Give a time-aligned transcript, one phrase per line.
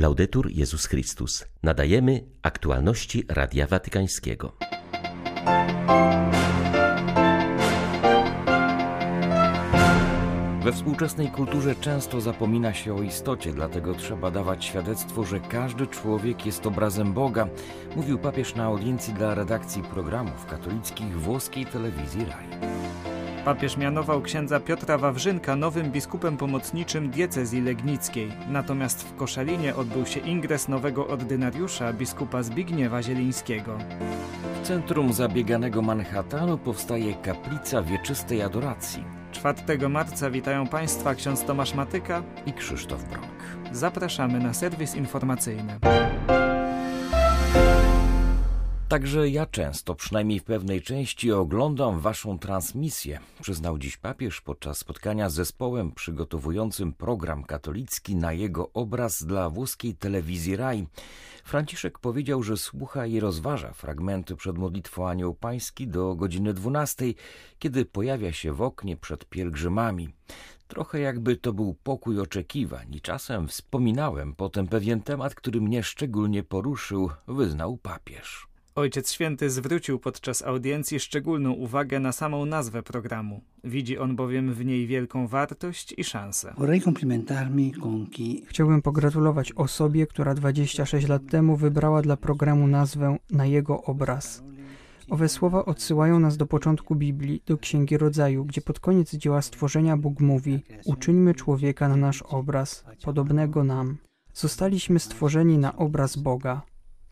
[0.00, 1.44] Laudetur Jezus Chrystus.
[1.62, 4.56] Nadajemy aktualności Radia Watykańskiego.
[10.64, 16.46] We współczesnej kulturze często zapomina się o istocie, dlatego trzeba dawać świadectwo, że każdy człowiek
[16.46, 17.48] jest obrazem Boga,
[17.96, 23.09] mówił papież na audiencji dla redakcji programów katolickich włoskiej telewizji RAI.
[23.44, 28.32] Papież mianował księdza Piotra Wawrzynka nowym biskupem pomocniczym diecezji legnickiej.
[28.48, 33.78] Natomiast w Koszalinie odbył się ingres nowego ordynariusza biskupa Zbigniewa Zielińskiego.
[34.62, 39.04] W centrum zabieganego Manhattanu powstaje kaplica wieczystej adoracji.
[39.32, 43.26] 4 marca witają Państwa ksiądz Tomasz Matyka i Krzysztof Brąk.
[43.72, 45.78] Zapraszamy na serwis informacyjny.
[48.90, 55.30] Także ja często, przynajmniej w pewnej części, oglądam waszą transmisję, przyznał dziś papież podczas spotkania
[55.30, 60.86] z zespołem przygotowującym program katolicki na jego obraz dla włoskiej telewizji RAI.
[61.44, 67.04] Franciszek powiedział, że słucha i rozważa fragmenty przed modlitwą Anioł Pański do godziny 12,
[67.58, 70.08] kiedy pojawia się w oknie przed pielgrzymami.
[70.68, 76.42] Trochę jakby to był pokój oczekiwań i czasem wspominałem potem pewien temat, który mnie szczególnie
[76.42, 78.49] poruszył, wyznał papież.
[78.74, 83.40] Ojciec Święty zwrócił podczas audiencji szczególną uwagę na samą nazwę programu.
[83.64, 86.54] Widzi on bowiem w niej wielką wartość i szansę.
[88.46, 94.42] Chciałbym pogratulować osobie, która 26 lat temu wybrała dla programu nazwę Na jego obraz.
[95.10, 99.96] Owe słowa odsyłają nas do początku Biblii, do Księgi Rodzaju, gdzie pod koniec dzieła stworzenia
[99.96, 103.96] Bóg mówi: Uczyńmy człowieka na nasz obraz, podobnego nam.
[104.34, 106.62] Zostaliśmy stworzeni na obraz Boga.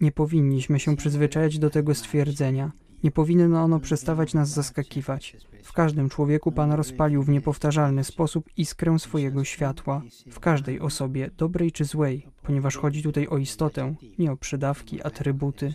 [0.00, 2.72] Nie powinniśmy się przyzwyczajać do tego stwierdzenia.
[3.04, 5.36] Nie powinno ono przestawać nas zaskakiwać.
[5.62, 10.02] W każdym człowieku Pan rozpalił w niepowtarzalny sposób iskrę swojego światła.
[10.30, 15.74] W każdej osobie, dobrej czy złej, ponieważ chodzi tutaj o istotę, nie o przydawki, atrybuty.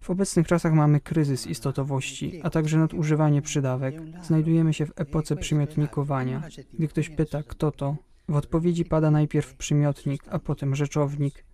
[0.00, 3.94] W obecnych czasach mamy kryzys istotowości, a także nadużywanie przydawek.
[4.22, 6.42] Znajdujemy się w epoce przymiotnikowania.
[6.78, 7.96] Gdy ktoś pyta, kto to,
[8.28, 11.44] w odpowiedzi pada najpierw przymiotnik, a potem rzeczownik.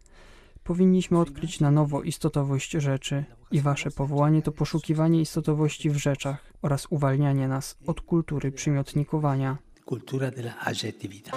[0.71, 6.87] Powinniśmy odkryć na nowo istotowość rzeczy i wasze powołanie to poszukiwanie istotowości w rzeczach oraz
[6.91, 9.57] uwalnianie nas od kultury przymiotnikowania.
[9.85, 11.31] Kultura della aggettività.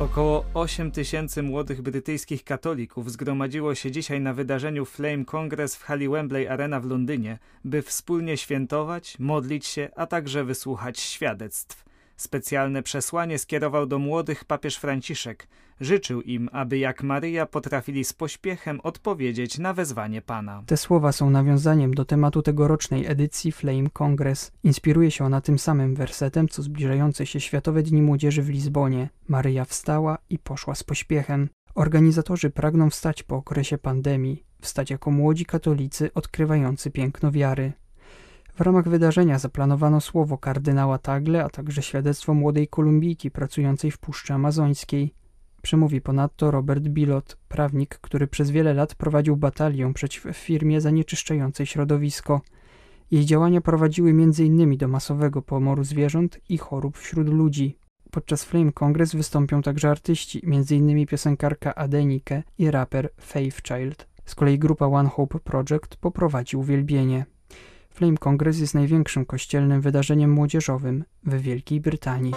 [0.00, 6.08] Około 8 tysięcy młodych brytyjskich katolików zgromadziło się dzisiaj na wydarzeniu Flame Congress w hali
[6.08, 11.87] Wembley Arena w Londynie, by wspólnie świętować, modlić się, a także wysłuchać świadectw.
[12.18, 15.48] Specjalne przesłanie skierował do młodych papież Franciszek.
[15.80, 20.62] Życzył im, aby jak Maryja potrafili z pośpiechem odpowiedzieć na wezwanie Pana.
[20.66, 24.52] Te słowa są nawiązaniem do tematu tegorocznej edycji Flame Congress.
[24.64, 29.08] Inspiruje się ona tym samym wersetem, co zbliżające się Światowe Dni Młodzieży w Lizbonie.
[29.28, 31.48] Maryja wstała i poszła z pośpiechem.
[31.74, 37.72] Organizatorzy pragną wstać po okresie pandemii, wstać jako młodzi katolicy odkrywający piękno wiary.
[38.58, 44.34] W ramach wydarzenia zaplanowano słowo kardynała Tagle, a także świadectwo młodej Kolumbijki pracującej w Puszczy
[44.34, 45.14] Amazońskiej.
[45.62, 52.40] Przemówi ponadto Robert Bilot, prawnik, który przez wiele lat prowadził batalię przeciw firmie zanieczyszczającej środowisko.
[53.10, 54.76] Jej działania prowadziły m.in.
[54.76, 57.78] do masowego pomoru zwierząt i chorób wśród ludzi.
[58.10, 61.06] Podczas Flame Congress wystąpią także artyści, m.in.
[61.06, 64.08] piosenkarka Adenike i raper Faith Child.
[64.24, 67.37] Z kolei grupa One Hope Project poprowadzi uwielbienie.
[67.98, 72.34] Flame Congress jest największym kościelnym wydarzeniem młodzieżowym w Wielkiej Brytanii.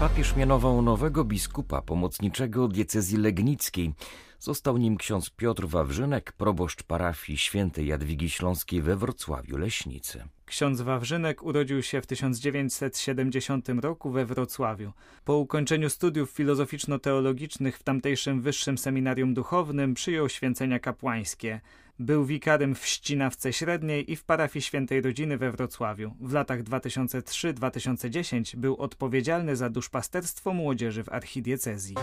[0.00, 3.94] Papież mianował nowego biskupa pomocniczego diecezji legnickiej.
[4.38, 10.24] Został nim ksiądz Piotr Wawrzynek, proboszcz parafii świętej Jadwigi Śląskiej we Wrocławiu Leśnicy.
[10.46, 14.92] Ksiądz Wawrzynek urodził się w 1970 roku we Wrocławiu.
[15.24, 21.60] Po ukończeniu studiów filozoficzno-teologicznych w tamtejszym Wyższym Seminarium Duchownym przyjął święcenia kapłańskie.
[22.00, 26.14] Był wikarym w Ścinawce Średniej i w parafii Świętej Rodziny we Wrocławiu.
[26.20, 31.96] W latach 2003-2010 był odpowiedzialny za duszpasterstwo młodzieży w archidiecezji.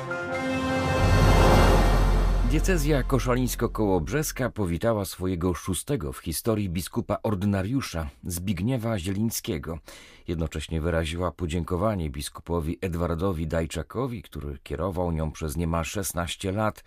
[2.51, 9.79] Diecezja koszalińsko-kołobrzeska powitała swojego szóstego w historii biskupa ordynariusza Zbigniewa Zielińskiego.
[10.27, 16.83] Jednocześnie wyraziła podziękowanie biskupowi Edwardowi Dajczakowi, który kierował nią przez niemal 16 lat.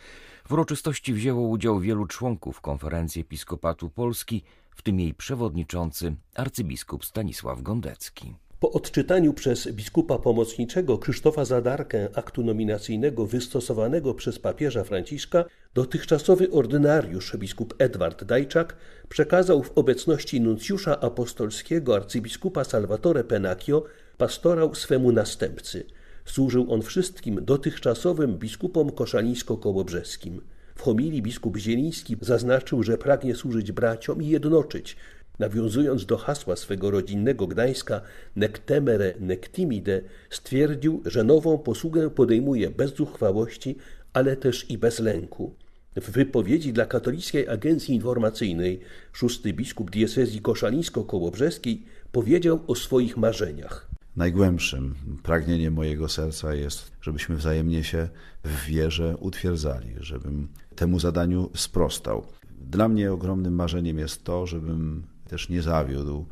[0.48, 7.62] W uroczystości wzięło udział wielu członków konferencji Episkopatu Polski, w tym jej przewodniczący arcybiskup Stanisław
[7.62, 8.34] Gondecki.
[8.60, 17.36] Po odczytaniu przez biskupa pomocniczego Krzysztofa Zadarkę aktu nominacyjnego wystosowanego przez papieża Franciszka, dotychczasowy ordynariusz
[17.36, 18.76] biskup Edward Dajczak
[19.08, 23.84] przekazał w obecności nuncjusza apostolskiego arcybiskupa Salvatore Penacchio
[24.18, 25.86] pastorał swemu następcy.
[26.24, 30.40] Służył on wszystkim dotychczasowym biskupom koszalińsko-kołobrzeskim.
[30.74, 34.96] W homilii biskup Zieliński zaznaczył, że pragnie służyć braciom i jednoczyć,
[35.40, 38.00] nawiązując do hasła swego rodzinnego Gdańska
[38.36, 40.00] nec temere, nec timide,
[40.30, 43.76] stwierdził, że nową posługę podejmuje bez zuchwałości,
[44.12, 45.54] ale też i bez lęku.
[45.96, 48.80] W wypowiedzi dla Katolickiej Agencji Informacyjnej
[49.12, 51.82] szósty biskup diecezji koszalińsko-kołobrzeskiej
[52.12, 53.90] powiedział o swoich marzeniach.
[54.16, 58.08] Najgłębszym pragnieniem mojego serca jest, żebyśmy wzajemnie się
[58.44, 62.26] w wierze utwierdzali, żebym temu zadaniu sprostał.
[62.60, 66.26] Dla mnie ogromnym marzeniem jest to, żebym też nie zawiódł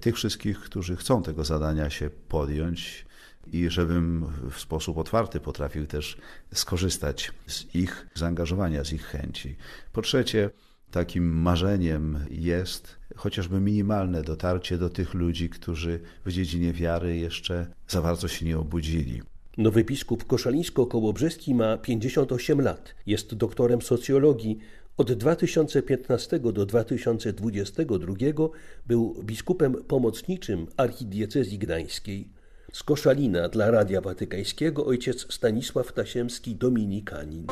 [0.00, 3.06] tych wszystkich, którzy chcą tego zadania się podjąć
[3.52, 6.16] i żebym w sposób otwarty potrafił też
[6.54, 9.56] skorzystać z ich zaangażowania, z ich chęci.
[9.92, 10.50] Po trzecie,
[10.90, 18.02] takim marzeniem jest chociażby minimalne dotarcie do tych ludzi, którzy w dziedzinie wiary jeszcze za
[18.02, 19.22] bardzo się nie obudzili.
[19.58, 22.94] Nowy biskup koszalińsko-kołobrzeski ma 58 lat.
[23.06, 24.58] Jest doktorem socjologii.
[25.00, 28.14] Od 2015 do 2022
[28.86, 32.28] był biskupem pomocniczym archidiecezji gdańskiej.
[32.72, 37.46] Z Koszalina dla Radia Watykańskiego ojciec Stanisław Tasiemski, dominikanin.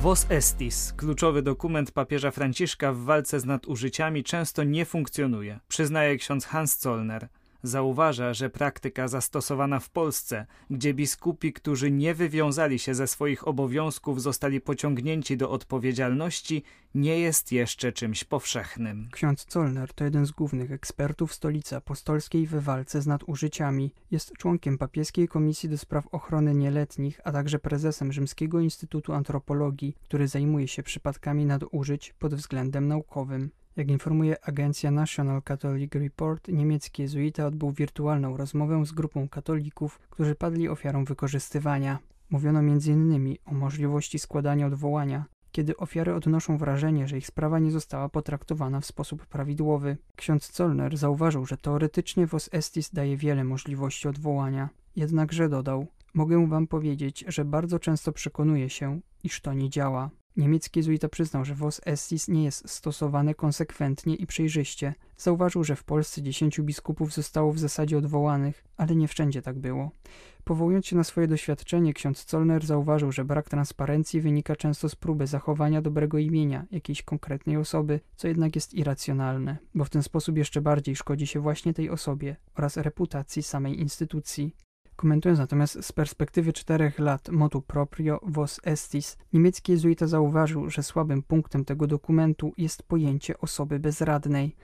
[0.00, 6.46] Vos Estis, kluczowy dokument papieża Franciszka w walce z nadużyciami, często nie funkcjonuje, przyznaje ksiądz
[6.46, 7.28] Hans Zollner.
[7.62, 14.22] Zauważa, że praktyka zastosowana w Polsce, gdzie biskupi, którzy nie wywiązali się ze swoich obowiązków,
[14.22, 16.62] zostali pociągnięci do odpowiedzialności,
[16.94, 19.08] nie jest jeszcze czymś powszechnym.
[19.12, 23.94] Ksiądz Zollner to jeden z głównych ekspertów Stolicy Apostolskiej w walce z nadużyciami.
[24.10, 30.28] Jest członkiem papieskiej Komisji do Spraw Ochrony Nieletnich, a także prezesem Rzymskiego Instytutu Antropologii, który
[30.28, 33.50] zajmuje się przypadkami nadużyć pod względem naukowym.
[33.76, 40.34] Jak informuje agencja National Catholic Report, niemiecki jezuita odbył wirtualną rozmowę z grupą katolików, którzy
[40.34, 41.98] padli ofiarą wykorzystywania.
[42.30, 43.36] Mówiono m.in.
[43.44, 48.86] o możliwości składania odwołania, kiedy ofiary odnoszą wrażenie, że ich sprawa nie została potraktowana w
[48.86, 49.96] sposób prawidłowy.
[50.16, 54.68] Ksiądz Zollner zauważył, że teoretycznie WOS Estis daje wiele możliwości odwołania.
[54.96, 60.10] Jednakże dodał, mogę wam powiedzieć, że bardzo często przekonuje się, iż to nie działa.
[60.36, 64.94] Niemiecki jezuita przyznał, że WOS Estis nie jest stosowane konsekwentnie i przejrzyście.
[65.16, 69.90] Zauważył, że w Polsce dziesięciu biskupów zostało w zasadzie odwołanych, ale nie wszędzie tak było.
[70.44, 75.26] Powołując się na swoje doświadczenie, ksiądz Zollner zauważył, że brak transparencji wynika często z próby
[75.26, 80.60] zachowania dobrego imienia jakiejś konkretnej osoby, co jednak jest irracjonalne, bo w ten sposób jeszcze
[80.60, 84.56] bardziej szkodzi się właśnie tej osobie oraz reputacji samej instytucji.
[85.02, 91.22] Komentując natomiast z perspektywy czterech lat motu proprio vos estis, niemiecki jezuita zauważył, że słabym
[91.22, 94.56] punktem tego dokumentu jest pojęcie osoby bezradnej.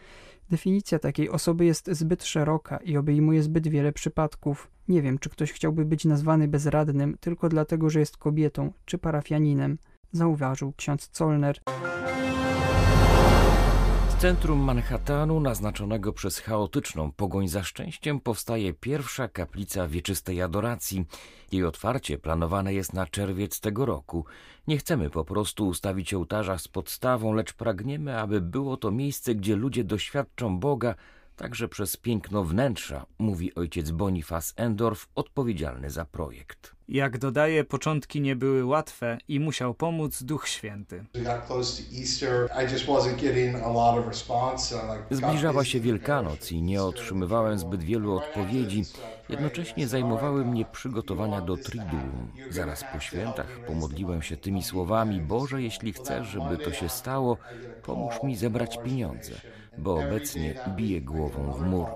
[0.50, 4.70] Definicja takiej osoby jest zbyt szeroka i obejmuje zbyt wiele przypadków.
[4.88, 9.79] Nie wiem, czy ktoś chciałby być nazwany bezradnym tylko dlatego, że jest kobietą czy parafianinem,
[10.12, 11.61] zauważył ksiądz Zollner
[14.19, 21.05] centrum Manhattanu, naznaczonego przez chaotyczną pogoń za szczęściem, powstaje pierwsza kaplica wieczystej adoracji.
[21.53, 24.25] Jej otwarcie planowane jest na czerwiec tego roku.
[24.67, 29.56] Nie chcemy po prostu ustawić ołtarza z podstawą, lecz pragniemy, aby było to miejsce, gdzie
[29.56, 30.94] ludzie doświadczą Boga,
[31.37, 36.78] także przez piękno wnętrza, mówi ojciec Bonifas Endorf, odpowiedzialny za projekt.
[36.88, 41.05] Jak dodaje, początki nie były łatwe i musiał pomóc Duch Święty.
[45.10, 48.84] Zbliżała się Wielkanoc i nie otrzymywałem zbyt wielu odpowiedzi.
[49.29, 52.32] Jednocześnie zajmowały mnie przygotowania do Triduum.
[52.51, 57.36] Zaraz po świętach pomodliłem się tymi słowami: Boże, jeśli chcesz, żeby to się stało,
[57.82, 59.32] pomóż mi zebrać pieniądze
[59.79, 61.86] bo obecnie bije głową w mur.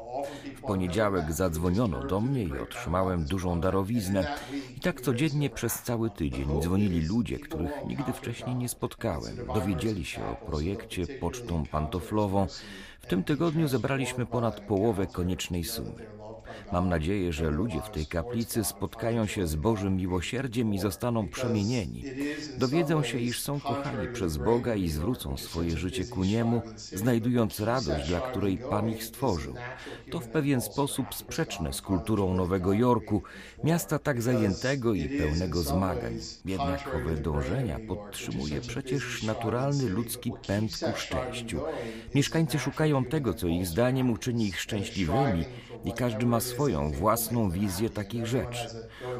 [0.56, 4.36] W poniedziałek zadzwoniono do mnie i otrzymałem dużą darowiznę.
[4.82, 9.36] Tak codziennie przez cały tydzień dzwonili ludzie, których nigdy wcześniej nie spotkałem.
[9.54, 12.46] Dowiedzieli się o projekcie pocztą pantoflową.
[13.12, 16.06] Tym tygodniu zebraliśmy ponad połowę koniecznej sumy.
[16.72, 22.04] Mam nadzieję, że ludzie w tej kaplicy spotkają się z Bożym miłosierdziem i zostaną przemienieni.
[22.58, 28.08] Dowiedzą się, iż są kochani przez Boga i zwrócą swoje życie ku Niemu, znajdując radość,
[28.08, 29.54] dla której Pan ich stworzył.
[30.10, 33.22] To w pewien sposób sprzeczne z kulturą Nowego Jorku,
[33.64, 36.18] miasta tak zajętego i pełnego zmagań.
[36.44, 41.60] Jednak owe dążenia podtrzymuje przecież naturalny ludzki pęd ku szczęściu.
[42.14, 45.44] Mieszkańcy szukają tego, co ich zdaniem uczyni ich szczęśliwymi
[45.84, 48.68] i każdy ma swoją własną wizję takich rzeczy.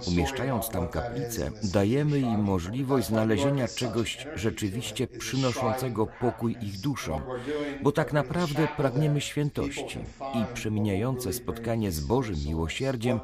[0.07, 7.23] Umieszczając tam kaplicę, dajemy im możliwość znalezienia czegoś rzeczywiście przynoszącego pokój ich duszom,
[7.83, 9.99] bo tak naprawdę pragniemy świętości
[10.35, 13.21] i przemieniające spotkanie z Bożym miłosierdziem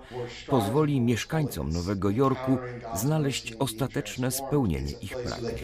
[0.48, 2.58] pozwoli mieszkańcom Nowego Jorku
[2.94, 5.54] znaleźć ostateczne spełnienie ich pragnień.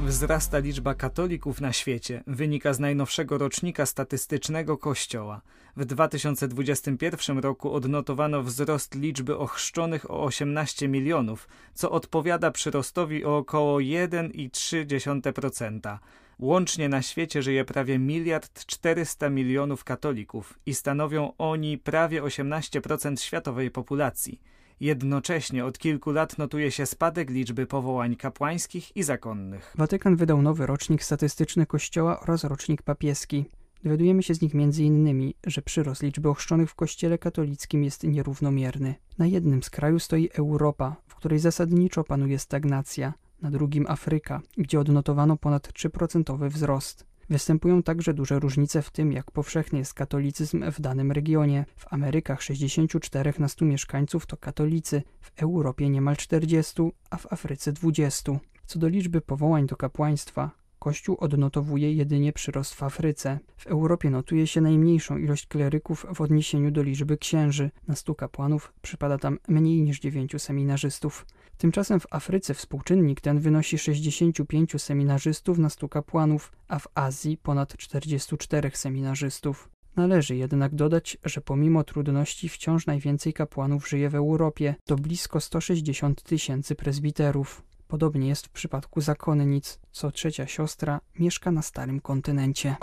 [0.00, 5.40] Wzrasta liczba katolików na świecie, wynika z najnowszego rocznika statystycznego Kościoła.
[5.76, 13.78] W 2021 roku odnotowano wzrost liczby ochrzczonych o 18 milionów, co odpowiada przyrostowi o około
[13.78, 15.98] 1,3%.
[16.38, 23.70] Łącznie na świecie żyje prawie miliard 400 milionów katolików i stanowią oni prawie 18% światowej
[23.70, 24.40] populacji.
[24.80, 29.74] Jednocześnie od kilku lat notuje się spadek liczby powołań kapłańskich i zakonnych.
[29.78, 33.44] Watykan wydał nowy rocznik statystyczny Kościoła oraz rocznik papieski.
[33.84, 38.94] Dowiadujemy się z nich m.in., że przyrost liczby ochrzczonych w Kościele katolickim jest nierównomierny.
[39.18, 44.80] Na jednym z kraju stoi Europa, w której zasadniczo panuje stagnacja, na drugim Afryka, gdzie
[44.80, 47.07] odnotowano ponad 3% wzrost.
[47.30, 51.64] Występują także duże różnice w tym, jak powszechny jest katolicyzm w danym regionie.
[51.76, 57.72] W Amerykach 64 na 100 mieszkańców to katolicy, w Europie niemal 40, a w Afryce
[57.72, 58.32] 20.
[58.66, 63.38] Co do liczby powołań do kapłaństwa, Kościół odnotowuje jedynie przyrost w Afryce.
[63.56, 67.70] W Europie notuje się najmniejszą ilość kleryków w odniesieniu do liczby księży.
[67.88, 71.26] Na 100 kapłanów przypada tam mniej niż 9 seminarzystów.
[71.58, 77.76] Tymczasem w Afryce współczynnik ten wynosi 65 seminarzystów na 100 kapłanów, a w Azji ponad
[77.76, 79.68] 44 seminarzystów.
[79.96, 86.22] Należy jednak dodać, że pomimo trudności wciąż najwięcej kapłanów żyje w Europie, to blisko 160
[86.22, 87.62] tysięcy prezbiterów.
[87.88, 92.76] Podobnie jest w przypadku zakonnic, co trzecia siostra mieszka na starym kontynencie.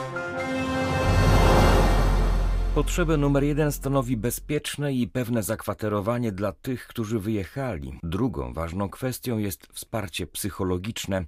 [2.76, 8.00] Potrzebę numer jeden stanowi bezpieczne i pewne zakwaterowanie dla tych, którzy wyjechali.
[8.04, 11.26] Drugą ważną kwestią jest wsparcie psychologiczne.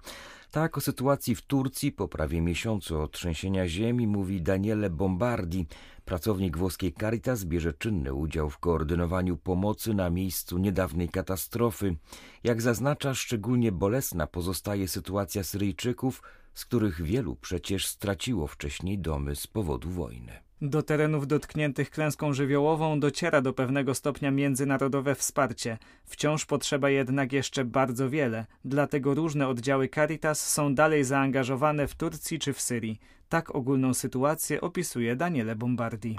[0.51, 5.65] Tak o sytuacji w Turcji po prawie miesiącu od trzęsienia ziemi mówi Daniele Bombardi.
[6.07, 11.95] Pracownik włoskiej Caritas bierze czynny udział w koordynowaniu pomocy na miejscu niedawnej katastrofy.
[12.43, 16.21] Jak zaznacza, szczególnie bolesna pozostaje sytuacja Syryjczyków,
[16.53, 20.31] z których wielu przecież straciło wcześniej domy z powodu wojny.
[20.61, 25.77] Do terenów dotkniętych klęską żywiołową dociera do pewnego stopnia międzynarodowe wsparcie.
[26.05, 32.39] Wciąż potrzeba jednak jeszcze bardzo wiele, dlatego różne oddziały Caritas są dalej zaangażowane w Turcji
[32.39, 32.99] czy w Syrii.
[33.29, 36.17] Tak ogólną sytuację opisuje Daniele Bombardi.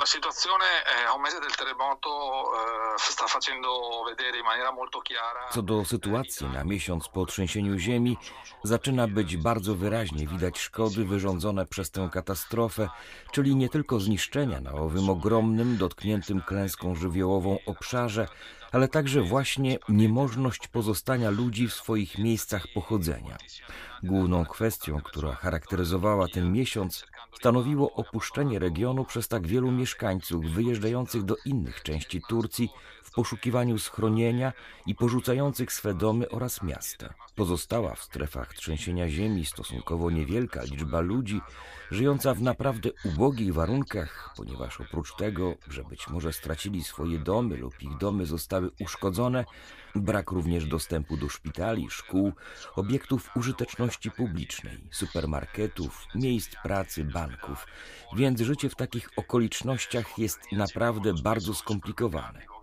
[2.99, 3.69] Eh, sta facendo
[4.09, 5.49] vedere in maniera molto chiara.
[5.53, 8.17] Co do sytuacji na miesiąc po trzęsieniu ziemi,
[8.63, 12.89] zaczyna być bardzo wyraźnie widać szkody wyrządzone przez tę katastrofę,
[13.33, 18.29] czyli nie tylko zniszczenia na owym ogromnym, dotkniętym klęską żywiołową obszarze,
[18.73, 23.37] ale także właśnie niemożność pozostania ludzi w swoich miejscach pochodzenia.
[24.03, 27.07] Główną kwestią, która charakteryzowała ten miesiąc,
[27.39, 32.71] stanowiło opuszczenie regionu przez tak wielu mieszkańców wyjeżdżających do innych części Turcji
[33.19, 34.53] poszukiwaniu schronienia
[34.87, 37.15] i porzucających swe domy oraz miasta.
[37.35, 41.41] Pozostała w strefach trzęsienia ziemi stosunkowo niewielka liczba ludzi
[41.91, 47.83] żyjąca w naprawdę ubogich warunkach, ponieważ oprócz tego, że być może stracili swoje domy lub
[47.83, 49.45] ich domy zostały uszkodzone,
[49.95, 52.33] brak również dostępu do szpitali, szkół,
[52.77, 57.67] obiektów użyteczności publicznej, supermarketów, miejsc pracy, banków.
[58.17, 62.58] Więc życie w takich okolicznościach jest naprawdę bardzo skomplikowane.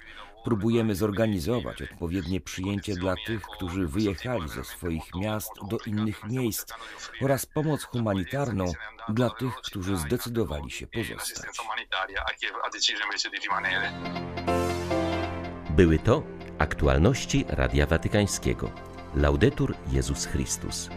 [0.45, 6.73] Próbujemy zorganizować odpowiednie przyjęcie dla tych, którzy wyjechali ze swoich miast do innych miejsc
[7.21, 8.65] oraz pomoc humanitarną
[9.09, 11.45] dla tych, którzy zdecydowali się pozostać.
[15.69, 16.23] Były to
[16.57, 18.71] aktualności Radia Watykańskiego.
[19.15, 20.89] Laudetur Jezus Chrystus.